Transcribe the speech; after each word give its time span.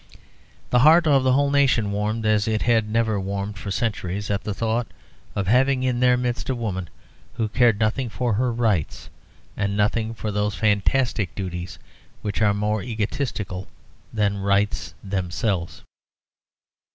The 0.71 0.79
heart 0.79 1.05
of 1.05 1.21
the 1.21 1.33
whole 1.33 1.51
nation 1.51 1.91
warmed 1.91 2.25
as 2.25 2.47
it 2.47 2.63
had 2.63 2.89
never 2.89 3.19
warmed 3.19 3.59
for 3.59 3.69
centuries 3.69 4.31
at 4.31 4.43
the 4.43 4.51
thought 4.55 4.87
of 5.35 5.45
having 5.45 5.83
in 5.83 5.99
their 5.99 6.17
midst 6.17 6.49
a 6.49 6.55
woman 6.55 6.89
who 7.35 7.47
cared 7.47 7.79
nothing 7.79 8.09
for 8.09 8.33
her 8.33 8.51
rights, 8.51 9.11
and 9.55 9.77
nothing 9.77 10.15
for 10.15 10.31
those 10.31 10.55
fantastic 10.55 11.35
duties 11.35 11.77
which 12.23 12.41
are 12.41 12.51
more 12.55 12.81
egotistical 12.81 13.67
than 14.11 14.39
rights 14.39 14.95
themselves. 15.03 15.83